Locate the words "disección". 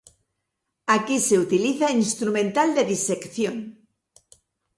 2.93-3.57